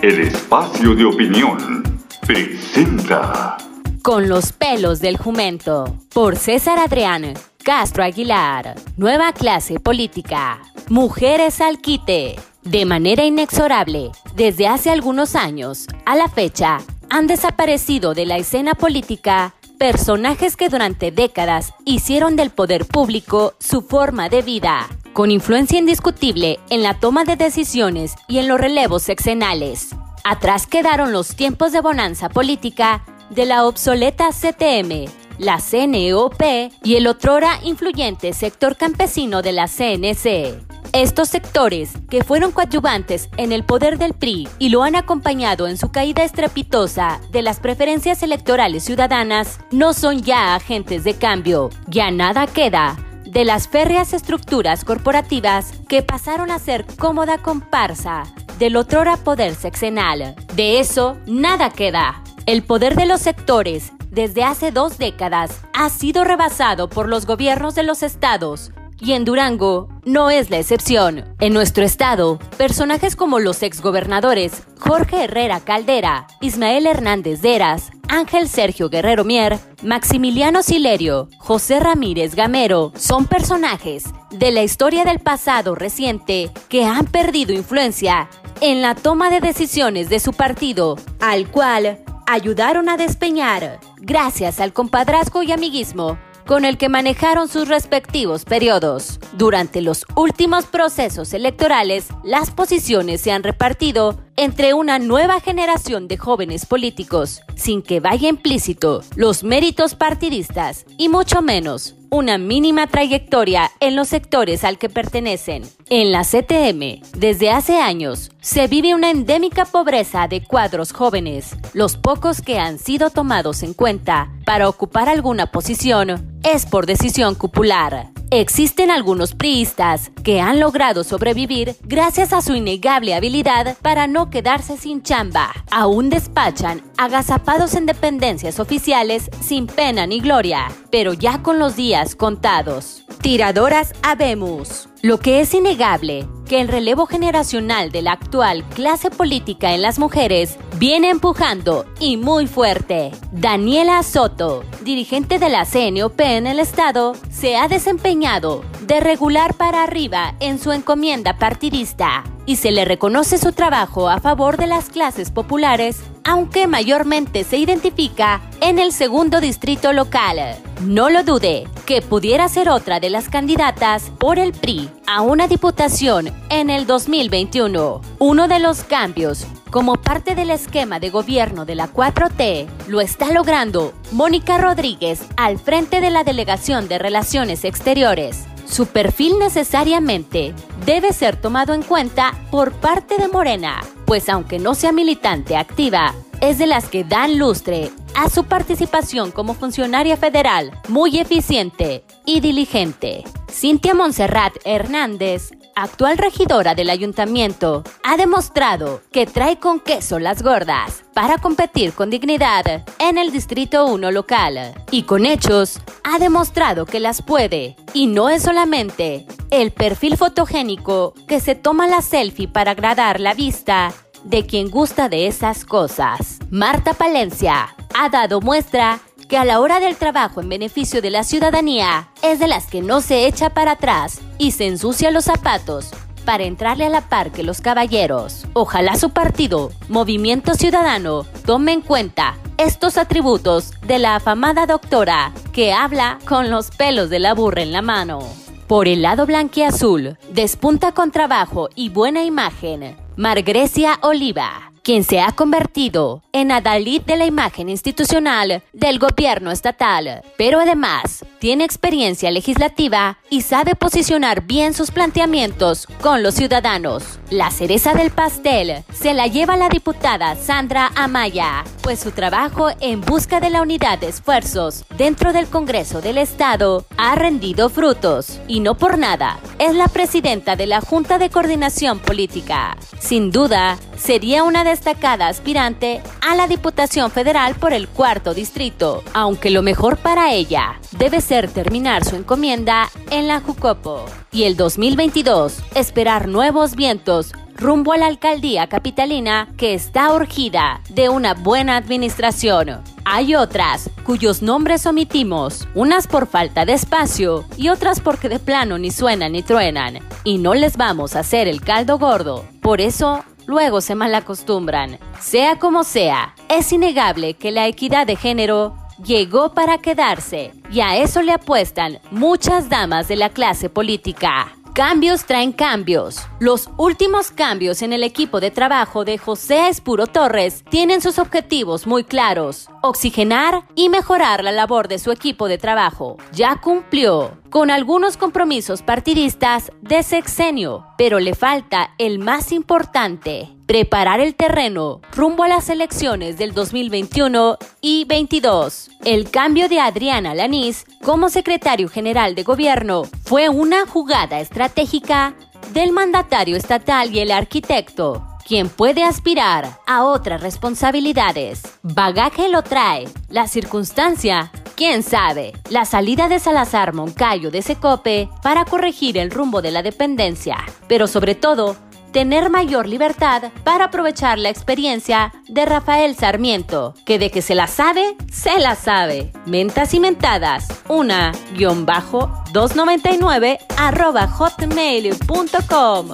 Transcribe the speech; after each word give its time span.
El 0.00 0.20
espacio 0.20 0.94
de 0.94 1.04
opinión, 1.04 1.82
presenta. 2.26 3.58
Con 4.00 4.28
los 4.28 4.52
pelos 4.52 5.00
del 5.00 5.18
jumento, 5.18 5.98
por 6.14 6.36
César 6.36 6.78
Adrián 6.78 7.34
Castro 7.62 8.02
Aguilar. 8.02 8.76
Nueva 8.96 9.32
clase 9.32 9.78
política. 9.78 10.60
Mujeres 10.88 11.60
al 11.60 11.80
quite. 11.82 12.36
De 12.62 12.86
manera 12.86 13.26
inexorable, 13.26 14.10
desde 14.34 14.68
hace 14.68 14.90
algunos 14.90 15.34
años 15.34 15.86
a 16.06 16.16
la 16.16 16.28
fecha, 16.28 16.78
han 17.10 17.26
desaparecido 17.26 18.14
de 18.14 18.24
la 18.24 18.38
escena 18.38 18.74
política 18.74 19.54
personajes 19.78 20.56
que 20.56 20.70
durante 20.70 21.10
décadas 21.10 21.74
hicieron 21.84 22.36
del 22.36 22.50
poder 22.50 22.86
público 22.86 23.54
su 23.58 23.82
forma 23.82 24.30
de 24.30 24.40
vida, 24.40 24.88
con 25.16 25.30
influencia 25.30 25.78
indiscutible 25.78 26.60
en 26.68 26.82
la 26.82 27.00
toma 27.00 27.24
de 27.24 27.36
decisiones 27.36 28.16
y 28.28 28.36
en 28.36 28.48
los 28.48 28.60
relevos 28.60 29.02
sexenales. 29.02 29.96
Atrás 30.24 30.66
quedaron 30.66 31.10
los 31.10 31.34
tiempos 31.34 31.72
de 31.72 31.80
bonanza 31.80 32.28
política 32.28 33.02
de 33.30 33.46
la 33.46 33.64
obsoleta 33.64 34.28
CTM, 34.28 35.06
la 35.38 35.58
CNOP 35.58 36.42
y 36.82 36.96
el 36.96 37.06
otrora 37.06 37.60
influyente 37.64 38.34
sector 38.34 38.76
campesino 38.76 39.40
de 39.40 39.52
la 39.52 39.68
CNC. 39.68 40.60
Estos 40.92 41.30
sectores, 41.30 41.92
que 42.10 42.22
fueron 42.22 42.52
coadyuvantes 42.52 43.30
en 43.38 43.52
el 43.52 43.64
poder 43.64 43.96
del 43.96 44.12
PRI 44.12 44.46
y 44.58 44.68
lo 44.68 44.82
han 44.82 44.96
acompañado 44.96 45.66
en 45.66 45.78
su 45.78 45.90
caída 45.90 46.24
estrepitosa 46.24 47.22
de 47.32 47.40
las 47.40 47.58
preferencias 47.58 48.22
electorales 48.22 48.84
ciudadanas, 48.84 49.60
no 49.70 49.94
son 49.94 50.20
ya 50.22 50.54
agentes 50.54 51.04
de 51.04 51.14
cambio. 51.14 51.70
Ya 51.88 52.10
nada 52.10 52.46
queda 52.46 52.98
de 53.36 53.44
las 53.44 53.68
férreas 53.68 54.14
estructuras 54.14 54.82
corporativas 54.82 55.74
que 55.90 56.02
pasaron 56.02 56.50
a 56.50 56.58
ser 56.58 56.86
cómoda 56.98 57.36
comparsa 57.36 58.22
del 58.58 58.76
otrora 58.76 59.18
poder 59.18 59.54
sexenal. 59.54 60.34
De 60.54 60.80
eso 60.80 61.18
nada 61.26 61.68
queda. 61.68 62.22
El 62.46 62.62
poder 62.62 62.96
de 62.96 63.04
los 63.04 63.20
sectores 63.20 63.92
desde 64.10 64.42
hace 64.42 64.72
dos 64.72 64.96
décadas 64.96 65.60
ha 65.74 65.90
sido 65.90 66.24
rebasado 66.24 66.88
por 66.88 67.10
los 67.10 67.26
gobiernos 67.26 67.74
de 67.74 67.82
los 67.82 68.02
estados 68.02 68.72
y 68.98 69.12
en 69.12 69.26
Durango 69.26 69.88
no 70.06 70.30
es 70.30 70.48
la 70.48 70.58
excepción. 70.58 71.24
En 71.38 71.52
nuestro 71.52 71.84
estado, 71.84 72.38
personajes 72.56 73.16
como 73.16 73.38
los 73.38 73.62
exgobernadores 73.62 74.62
Jorge 74.78 75.24
Herrera 75.24 75.60
Caldera, 75.60 76.26
Ismael 76.40 76.86
Hernández 76.86 77.42
Deras, 77.42 77.90
Ángel 78.08 78.48
Sergio 78.48 78.88
Guerrero 78.88 79.24
Mier, 79.24 79.58
Maximiliano 79.82 80.62
Silerio, 80.62 81.28
José 81.38 81.80
Ramírez 81.80 82.34
Gamero 82.34 82.92
son 82.96 83.26
personajes 83.26 84.04
de 84.30 84.50
la 84.50 84.62
historia 84.62 85.04
del 85.04 85.18
pasado 85.18 85.74
reciente 85.74 86.50
que 86.68 86.84
han 86.84 87.06
perdido 87.06 87.52
influencia 87.52 88.28
en 88.60 88.82
la 88.82 88.94
toma 88.94 89.30
de 89.30 89.40
decisiones 89.40 90.08
de 90.08 90.20
su 90.20 90.32
partido, 90.32 90.96
al 91.20 91.50
cual 91.50 91.98
ayudaron 92.26 92.88
a 92.88 92.96
despeñar 92.96 93.80
gracias 93.98 94.60
al 94.60 94.72
compadrazgo 94.72 95.42
y 95.42 95.52
amiguismo 95.52 96.18
con 96.46 96.64
el 96.64 96.78
que 96.78 96.88
manejaron 96.88 97.48
sus 97.48 97.68
respectivos 97.68 98.44
periodos. 98.44 99.18
Durante 99.32 99.82
los 99.82 100.06
últimos 100.14 100.66
procesos 100.66 101.34
electorales, 101.34 102.06
las 102.22 102.50
posiciones 102.52 103.20
se 103.20 103.32
han 103.32 103.42
repartido 103.42 104.25
entre 104.36 104.74
una 104.74 104.98
nueva 104.98 105.40
generación 105.40 106.08
de 106.08 106.16
jóvenes 106.16 106.66
políticos, 106.66 107.40
sin 107.54 107.82
que 107.82 108.00
vaya 108.00 108.28
implícito 108.28 109.02
los 109.16 109.44
méritos 109.44 109.94
partidistas 109.94 110.84
y 110.98 111.08
mucho 111.08 111.42
menos 111.42 111.94
una 112.10 112.38
mínima 112.38 112.86
trayectoria 112.86 113.70
en 113.80 113.96
los 113.96 114.08
sectores 114.08 114.64
al 114.64 114.78
que 114.78 114.88
pertenecen. 114.88 115.64
En 115.90 116.12
la 116.12 116.22
CTM, 116.22 117.02
desde 117.16 117.50
hace 117.50 117.78
años, 117.78 118.30
se 118.40 118.68
vive 118.68 118.94
una 118.94 119.10
endémica 119.10 119.64
pobreza 119.64 120.28
de 120.28 120.42
cuadros 120.42 120.92
jóvenes. 120.92 121.56
Los 121.72 121.96
pocos 121.96 122.42
que 122.42 122.58
han 122.58 122.78
sido 122.78 123.10
tomados 123.10 123.62
en 123.62 123.74
cuenta 123.74 124.30
para 124.44 124.68
ocupar 124.68 125.08
alguna 125.08 125.50
posición 125.50 126.38
es 126.42 126.66
por 126.66 126.86
decisión 126.86 127.34
cupular. 127.34 128.15
Existen 128.32 128.90
algunos 128.90 129.34
priistas 129.34 130.10
que 130.24 130.40
han 130.40 130.58
logrado 130.58 131.04
sobrevivir 131.04 131.76
gracias 131.84 132.32
a 132.32 132.42
su 132.42 132.54
innegable 132.54 133.14
habilidad 133.14 133.76
para 133.82 134.08
no 134.08 134.30
quedarse 134.30 134.76
sin 134.76 135.02
chamba. 135.02 135.52
Aún 135.70 136.10
despachan 136.10 136.82
agazapados 136.98 137.74
en 137.74 137.86
dependencias 137.86 138.58
oficiales 138.58 139.30
sin 139.40 139.68
pena 139.68 140.08
ni 140.08 140.18
gloria, 140.18 140.66
pero 140.90 141.12
ya 141.12 141.40
con 141.44 141.60
los 141.60 141.76
días 141.76 142.16
contados. 142.16 143.04
Tiradoras 143.22 143.92
habemos. 144.02 144.88
Lo 145.02 145.20
que 145.20 145.40
es 145.40 145.54
innegable, 145.54 146.26
que 146.46 146.60
el 146.60 146.68
relevo 146.68 147.06
generacional 147.06 147.90
de 147.90 148.02
la 148.02 148.12
actual 148.12 148.64
clase 148.70 149.10
política 149.10 149.74
en 149.74 149.82
las 149.82 149.98
mujeres 149.98 150.56
viene 150.78 151.10
empujando 151.10 151.84
y 152.00 152.16
muy 152.16 152.46
fuerte. 152.46 153.12
Daniela 153.32 154.02
Soto, 154.02 154.64
dirigente 154.82 155.38
de 155.38 155.48
la 155.48 155.66
CNOP 155.66 156.20
en 156.20 156.46
el 156.46 156.60
Estado, 156.60 157.14
se 157.30 157.56
ha 157.56 157.68
desempeñado 157.68 158.64
de 158.82 159.00
regular 159.00 159.54
para 159.54 159.82
arriba 159.82 160.34
en 160.40 160.58
su 160.58 160.72
encomienda 160.72 161.38
partidista 161.38 162.24
y 162.46 162.56
se 162.56 162.70
le 162.70 162.84
reconoce 162.84 163.38
su 163.38 163.52
trabajo 163.52 164.08
a 164.08 164.20
favor 164.20 164.56
de 164.56 164.68
las 164.68 164.88
clases 164.88 165.30
populares, 165.30 166.00
aunque 166.24 166.66
mayormente 166.66 167.44
se 167.44 167.58
identifica 167.58 168.40
en 168.60 168.78
el 168.78 168.92
segundo 168.92 169.40
distrito 169.40 169.92
local. 169.92 170.56
No 170.80 171.08
lo 171.08 171.24
dude, 171.24 171.66
que 171.86 172.02
pudiera 172.02 172.48
ser 172.48 172.68
otra 172.68 173.00
de 173.00 173.08
las 173.08 173.30
candidatas 173.30 174.12
por 174.18 174.38
el 174.38 174.52
PRI 174.52 174.90
a 175.06 175.22
una 175.22 175.48
diputación 175.48 176.30
en 176.50 176.68
el 176.68 176.86
2021. 176.86 178.02
Uno 178.18 178.48
de 178.48 178.58
los 178.58 178.84
cambios 178.84 179.46
como 179.70 179.96
parte 179.96 180.34
del 180.34 180.50
esquema 180.50 181.00
de 181.00 181.10
gobierno 181.10 181.64
de 181.64 181.74
la 181.74 181.92
4T, 181.92 182.66
lo 182.88 183.00
está 183.00 183.32
logrando 183.32 183.94
Mónica 184.12 184.58
Rodríguez 184.58 185.26
al 185.36 185.58
frente 185.58 186.00
de 186.00 186.10
la 186.10 186.24
Delegación 186.24 186.88
de 186.88 186.98
Relaciones 186.98 187.64
Exteriores. 187.64 188.46
Su 188.66 188.86
perfil 188.86 189.38
necesariamente 189.38 190.54
debe 190.84 191.12
ser 191.12 191.36
tomado 191.36 191.72
en 191.72 191.82
cuenta 191.82 192.34
por 192.50 192.72
parte 192.72 193.16
de 193.16 193.28
Morena, 193.28 193.82
pues 194.06 194.28
aunque 194.28 194.58
no 194.58 194.74
sea 194.74 194.92
militante 194.92 195.56
activa, 195.56 196.14
es 196.40 196.58
de 196.58 196.66
las 196.66 196.88
que 196.88 197.04
dan 197.04 197.38
lustre 197.38 197.90
a 198.14 198.30
su 198.30 198.44
participación 198.44 199.30
como 199.30 199.54
funcionaria 199.54 200.16
federal, 200.16 200.72
muy 200.88 201.18
eficiente 201.18 202.04
y 202.24 202.40
diligente. 202.40 203.24
Cintia 203.50 203.94
Monserrat 203.94 204.54
Hernández, 204.64 205.50
actual 205.74 206.18
regidora 206.18 206.74
del 206.74 206.90
ayuntamiento, 206.90 207.84
ha 208.02 208.16
demostrado 208.16 209.02
que 209.12 209.26
trae 209.26 209.58
con 209.58 209.80
queso 209.80 210.18
las 210.18 210.42
gordas 210.42 211.04
para 211.14 211.38
competir 211.38 211.92
con 211.92 212.10
dignidad 212.10 212.84
en 212.98 213.18
el 213.18 213.32
Distrito 213.32 213.86
1 213.86 214.10
local. 214.10 214.74
Y 214.90 215.04
con 215.04 215.24
hechos, 215.24 215.80
ha 216.04 216.18
demostrado 216.18 216.86
que 216.86 217.00
las 217.00 217.22
puede. 217.22 217.76
Y 217.94 218.06
no 218.06 218.28
es 218.28 218.42
solamente 218.42 219.26
el 219.50 219.72
perfil 219.72 220.16
fotogénico 220.16 221.14
que 221.26 221.40
se 221.40 221.54
toma 221.54 221.86
la 221.86 222.02
selfie 222.02 222.48
para 222.48 222.72
agradar 222.72 223.20
la 223.20 223.34
vista 223.34 223.92
de 224.26 224.44
quien 224.44 224.70
gusta 224.70 225.08
de 225.08 225.26
esas 225.26 225.64
cosas. 225.64 226.38
Marta 226.50 226.94
Palencia 226.94 227.74
ha 227.94 228.08
dado 228.08 228.40
muestra 228.40 229.00
que 229.28 229.38
a 229.38 229.44
la 229.44 229.60
hora 229.60 229.80
del 229.80 229.96
trabajo 229.96 230.40
en 230.40 230.48
beneficio 230.48 231.00
de 231.00 231.10
la 231.10 231.24
ciudadanía 231.24 232.08
es 232.22 232.38
de 232.38 232.48
las 232.48 232.66
que 232.66 232.82
no 232.82 233.00
se 233.00 233.26
echa 233.26 233.50
para 233.50 233.72
atrás 233.72 234.20
y 234.38 234.50
se 234.50 234.66
ensucia 234.66 235.10
los 235.10 235.24
zapatos 235.24 235.90
para 236.24 236.44
entrarle 236.44 236.86
a 236.86 236.90
la 236.90 237.08
par 237.08 237.30
que 237.30 237.44
los 237.44 237.60
caballeros. 237.60 238.46
Ojalá 238.52 238.96
su 238.96 239.10
partido, 239.10 239.70
Movimiento 239.88 240.54
Ciudadano, 240.54 241.24
tome 241.44 241.72
en 241.72 241.80
cuenta 241.80 242.34
estos 242.58 242.98
atributos 242.98 243.72
de 243.86 244.00
la 244.00 244.16
afamada 244.16 244.66
doctora 244.66 245.32
que 245.52 245.72
habla 245.72 246.18
con 246.26 246.50
los 246.50 246.70
pelos 246.72 247.10
de 247.10 247.20
la 247.20 247.32
burra 247.32 247.62
en 247.62 247.72
la 247.72 247.82
mano. 247.82 248.18
Por 248.66 248.88
el 248.88 249.02
lado 249.02 249.26
blanquiazul, 249.26 250.18
despunta 250.32 250.90
con 250.90 251.12
trabajo 251.12 251.68
y 251.76 251.90
buena 251.90 252.24
imagen, 252.24 252.96
Margrecia 253.16 253.98
Oliva 254.02 254.72
quien 254.86 255.02
se 255.02 255.20
ha 255.20 255.32
convertido 255.32 256.22
en 256.30 256.52
adalid 256.52 257.02
de 257.02 257.16
la 257.16 257.26
imagen 257.26 257.68
institucional 257.68 258.62
del 258.72 259.00
gobierno 259.00 259.50
estatal, 259.50 260.22
pero 260.36 260.60
además 260.60 261.24
tiene 261.46 261.62
experiencia 261.62 262.32
legislativa 262.32 263.18
y 263.30 263.42
sabe 263.42 263.76
posicionar 263.76 264.42
bien 264.42 264.74
sus 264.74 264.90
planteamientos 264.90 265.86
con 266.00 266.24
los 266.24 266.34
ciudadanos. 266.34 267.20
La 267.30 267.52
cereza 267.52 267.94
del 267.94 268.10
pastel 268.10 268.82
se 268.92 269.14
la 269.14 269.28
lleva 269.28 269.56
la 269.56 269.68
diputada 269.68 270.34
Sandra 270.34 270.90
Amaya, 270.96 271.62
pues 271.82 272.00
su 272.00 272.10
trabajo 272.10 272.70
en 272.80 273.00
busca 273.00 273.38
de 273.38 273.50
la 273.50 273.62
unidad 273.62 274.00
de 274.00 274.08
esfuerzos 274.08 274.84
dentro 274.98 275.32
del 275.32 275.46
Congreso 275.46 276.00
del 276.00 276.18
Estado 276.18 276.84
ha 276.96 277.14
rendido 277.14 277.68
frutos 277.68 278.40
y 278.48 278.58
no 278.58 278.76
por 278.76 278.98
nada 278.98 279.38
es 279.60 279.76
la 279.76 279.86
presidenta 279.86 280.56
de 280.56 280.66
la 280.66 280.80
Junta 280.80 281.18
de 281.18 281.30
Coordinación 281.30 282.00
Política. 282.00 282.76
Sin 282.98 283.30
duda, 283.30 283.78
sería 283.96 284.42
una 284.42 284.64
destacada 284.64 285.28
aspirante 285.28 286.02
a 286.20 286.34
la 286.34 286.48
Diputación 286.48 287.12
Federal 287.12 287.54
por 287.54 287.72
el 287.72 287.86
cuarto 287.86 288.34
distrito, 288.34 289.04
aunque 289.14 289.50
lo 289.50 289.62
mejor 289.62 289.96
para 289.96 290.32
ella 290.32 290.80
debe 290.98 291.20
ser 291.20 291.35
terminar 291.44 292.04
su 292.04 292.16
encomienda 292.16 292.88
en 293.10 293.28
la 293.28 293.40
Jucopo 293.40 294.06
y 294.32 294.44
el 294.44 294.56
2022 294.56 295.58
esperar 295.74 296.28
nuevos 296.28 296.74
vientos 296.74 297.32
rumbo 297.54 297.92
a 297.92 297.98
la 297.98 298.06
alcaldía 298.06 298.66
capitalina 298.68 299.48
que 299.58 299.74
está 299.74 300.14
urgida 300.14 300.80
de 300.88 301.10
una 301.10 301.34
buena 301.34 301.76
administración. 301.76 302.82
Hay 303.04 303.34
otras 303.34 303.90
cuyos 304.04 304.40
nombres 304.40 304.86
omitimos, 304.86 305.68
unas 305.74 306.06
por 306.06 306.26
falta 306.26 306.64
de 306.64 306.72
espacio 306.72 307.44
y 307.56 307.68
otras 307.68 308.00
porque 308.00 308.28
de 308.30 308.38
plano 308.38 308.78
ni 308.78 308.90
suenan 308.90 309.32
ni 309.32 309.42
truenan, 309.42 309.98
y 310.24 310.38
no 310.38 310.54
les 310.54 310.76
vamos 310.76 311.16
a 311.16 311.20
hacer 311.20 311.48
el 311.48 311.60
caldo 311.60 311.98
gordo. 311.98 312.44
Por 312.62 312.80
eso 312.80 313.24
luego 313.46 313.80
se 313.80 313.94
malacostumbran. 313.94 314.98
Sea 315.20 315.58
como 315.58 315.84
sea, 315.84 316.34
es 316.48 316.72
innegable 316.72 317.34
que 317.34 317.52
la 317.52 317.66
equidad 317.66 318.06
de 318.06 318.16
género 318.16 318.76
llegó 319.04 319.52
para 319.52 319.78
quedarse 319.78 320.52
y 320.70 320.80
a 320.80 320.96
eso 320.96 321.22
le 321.22 321.32
apuestan 321.32 322.00
muchas 322.10 322.68
damas 322.68 323.08
de 323.08 323.16
la 323.16 323.30
clase 323.30 323.68
política. 323.68 324.52
Cambios 324.76 325.24
traen 325.24 325.52
cambios. 325.52 326.28
Los 326.38 326.68
últimos 326.76 327.30
cambios 327.30 327.80
en 327.80 327.94
el 327.94 328.04
equipo 328.04 328.40
de 328.40 328.50
trabajo 328.50 329.06
de 329.06 329.16
José 329.16 329.68
Espuro 329.68 330.06
Torres 330.06 330.64
tienen 330.68 331.00
sus 331.00 331.18
objetivos 331.18 331.86
muy 331.86 332.04
claros. 332.04 332.68
Oxigenar 332.82 333.64
y 333.74 333.88
mejorar 333.88 334.44
la 334.44 334.52
labor 334.52 334.86
de 334.86 334.98
su 334.98 335.12
equipo 335.12 335.48
de 335.48 335.56
trabajo. 335.56 336.18
Ya 336.32 336.60
cumplió 336.60 337.38
con 337.48 337.70
algunos 337.70 338.18
compromisos 338.18 338.82
partidistas 338.82 339.72
de 339.80 340.02
sexenio, 340.02 340.86
pero 340.98 341.20
le 341.20 341.34
falta 341.34 341.94
el 341.96 342.18
más 342.18 342.52
importante, 342.52 343.55
preparar 343.66 344.20
el 344.20 344.34
terreno 344.34 345.00
rumbo 345.12 345.42
a 345.42 345.48
las 345.48 345.68
elecciones 345.68 346.38
del 346.38 346.54
2021 346.54 347.58
y 347.80 348.04
22. 348.04 348.90
El 349.04 349.30
cambio 349.30 349.68
de 349.68 349.80
Adriana 349.80 350.34
Lanís 350.34 350.86
como 351.02 351.28
secretario 351.28 351.88
general 351.88 352.34
de 352.34 352.44
gobierno 352.44 353.02
fue 353.24 353.48
una 353.48 353.86
jugada 353.86 354.40
estratégica 354.40 355.34
del 355.72 355.92
mandatario 355.92 356.56
estatal 356.56 357.12
y 357.14 357.20
el 357.20 357.32
arquitecto, 357.32 358.26
quien 358.46 358.68
puede 358.68 359.02
aspirar 359.02 359.78
a 359.86 360.04
otras 360.04 360.40
responsabilidades. 360.40 361.62
Bagaje 361.82 362.48
lo 362.48 362.62
trae, 362.62 363.08
la 363.28 363.48
circunstancia 363.48 364.52
¿Quién 364.76 365.02
sabe? 365.02 365.54
La 365.70 365.86
salida 365.86 366.28
de 366.28 366.38
Salazar 366.38 366.92
Moncayo 366.92 367.50
de 367.50 367.62
Secope 367.62 368.28
para 368.42 368.66
corregir 368.66 369.16
el 369.16 369.30
rumbo 369.30 369.62
de 369.62 369.70
la 369.70 369.82
dependencia, 369.82 370.58
pero 370.86 371.06
sobre 371.06 371.34
todo, 371.34 371.76
tener 372.16 372.48
mayor 372.48 372.88
libertad 372.88 373.42
para 373.62 373.84
aprovechar 373.84 374.38
la 374.38 374.48
experiencia 374.48 375.34
de 375.48 375.66
Rafael 375.66 376.16
Sarmiento, 376.16 376.94
que 377.04 377.18
de 377.18 377.30
que 377.30 377.42
se 377.42 377.54
la 377.54 377.66
sabe, 377.66 378.16
se 378.32 378.58
la 378.58 378.74
sabe. 378.74 379.32
Mentas 379.44 379.92
y 379.92 380.00
mentadas, 380.00 380.66
una 380.88 381.32
guion 381.52 381.84
bajo 381.84 382.32
299 382.54 383.58
arroba 383.76 384.28
hotmail.com. 384.28 386.08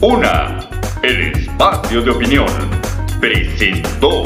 Una, 0.00 0.60
el 1.02 1.32
espacio 1.32 2.00
de 2.00 2.10
opinión, 2.10 2.48
presentó. 3.20 4.22